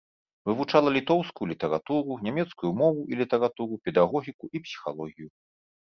[0.49, 5.29] Вывучала літоўскую літаратуру, нямецкую мову і літаратуру, педагогіку і псіхалогію.